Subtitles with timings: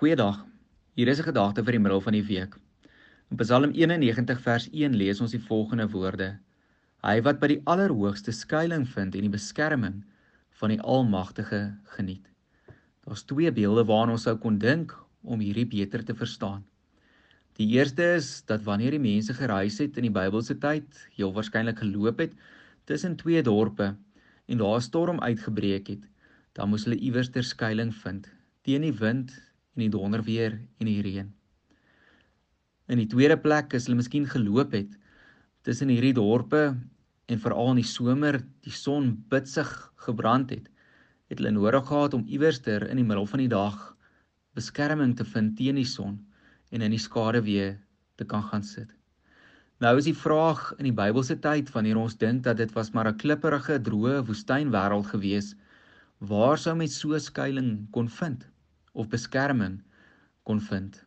[0.00, 0.46] Goeiedag.
[0.96, 2.54] Hier is 'n gedagte vir die middel van die week.
[3.30, 6.38] In Psalm 91 vers 1 lees ons die volgende woorde:
[7.04, 9.98] Hy wat by die Allerhoogste skuilings vind en die beskerming
[10.60, 12.30] van die Almagtige geniet.
[13.04, 16.64] Daar's twee beelde waaraan ons sou kon dink om hierdie beter te verstaan.
[17.60, 21.78] Die eerste is dat wanneer die mense gereis het in die Bybelse tyd, heel waarskynlik
[21.84, 22.32] geloop het
[22.86, 23.96] tussen twee dorpe
[24.48, 26.08] en daar 'n storm uitgebreek het,
[26.54, 28.32] dan moes hulle iewers ter skuilings vind
[28.62, 29.32] teen die wind
[29.76, 31.28] en die donderweer en die reën.
[32.90, 34.96] In die tweede plek is hulle miskien geloop het
[35.66, 36.62] tussen hierdie dorpe
[37.30, 39.70] en veral in die somer die son bitsig
[40.06, 40.66] gebrand het,
[41.30, 43.78] het hulle nodig gehad om iewerster in die middel van die dag
[44.58, 46.18] beskerming te vind teen die son
[46.74, 47.76] en in die skaduwee
[48.18, 48.90] te kan gaan sit.
[49.80, 53.08] Nou is die vraag in die Bybelse tyd wanneer ons dink dat dit was maar
[53.08, 55.54] 'n klipperige, droë woestynwêreld gewees,
[56.18, 58.44] waar sou mens so skuilings kon vind?
[58.92, 59.80] Of beskerming
[60.42, 61.04] kon vind.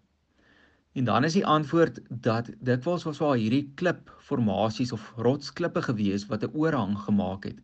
[0.93, 6.43] En dan is die antwoord dat dikwels was daar hierdie klipformasies of rotsklippe gewees wat
[6.43, 7.59] 'n oorhang gemaak het.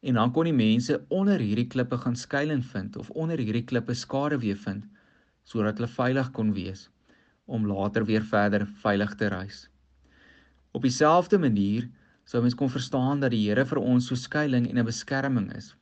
[0.00, 3.94] En dan kon die mense onder hierdie klippe gaan skuilings vind of onder hierdie klippe
[3.94, 4.84] skaduwee vind
[5.44, 6.88] sodat hulle veilig kon wees
[7.44, 9.68] om later weer verder veilig te reis.
[10.72, 11.88] Op dieselfde manier
[12.24, 15.74] sou mens kon verstaan dat die Here vir ons so skuilings en 'n beskerming is.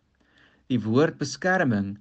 [0.67, 1.99] Die woord beskerming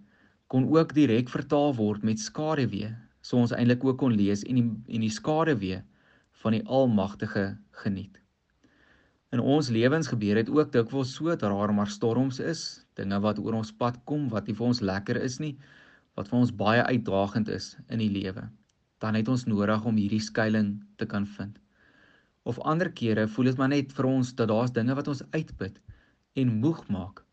[0.47, 2.91] kon ook direk vertaal word met skaduwee,
[3.25, 5.81] so ons eintlik ook kon lees en die en die skaduwee
[6.43, 8.19] van die Almagtige geniet.
[9.33, 13.41] In ons lewens gebeur dit ook dikwels so dat daar maar storms is, dinge wat
[13.41, 15.55] oor ons pad kom wat nie vir ons lekker is nie,
[16.15, 18.45] wat vir ons baie uitdagend is in die lewe.
[19.03, 21.57] Dan het ons nodig om hierdie skuilings te kan vind.
[22.45, 25.81] Of ander kere voel dit maar net vir ons dat daar's dinge wat ons uitput
[26.37, 27.25] en moeg maak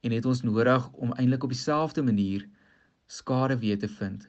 [0.00, 2.46] en het ons nodig om eintlik op dieselfde manier
[3.06, 4.28] skade weer te vind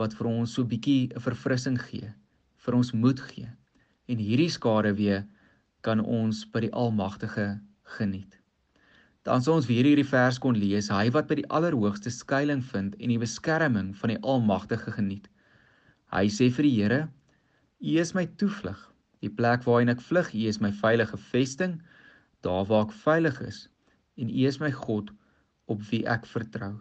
[0.00, 2.08] wat vir ons so bietjie 'n verfrissing gee,
[2.64, 3.48] vir ons moed gee.
[4.10, 5.26] En hierdie skade weer
[5.86, 7.60] kan ons by die Almagtige
[7.98, 8.40] geniet.
[9.22, 12.96] Dan sou ons weer hierdie vers kon lees, hy wat by die Allerhoogste skuilings vind
[12.98, 15.28] en die beskerming van die Almagtige geniet.
[16.12, 17.08] Hy sê vir die Here:
[17.80, 21.80] U is my toevlug, die plek waarheen ek vlug, U is my veilige vesting,
[22.42, 23.68] daar waar ek veilig is
[24.16, 25.10] en U is my God
[25.70, 26.74] op wie ek vertrou.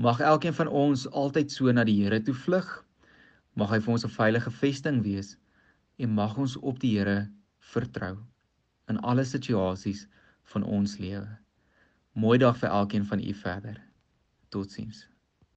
[0.00, 2.68] Mag elkeen van ons altyd so na die Here toe vlug.
[3.54, 5.36] Mag hy vir ons 'n veilige vesting wees
[5.98, 8.16] en mag ons op die Here vertrou
[8.88, 10.06] in alle situasies
[10.54, 11.28] van ons lewe.
[12.12, 13.80] Mooi dag vir elkeen van u verder.
[14.48, 15.11] Totsiens.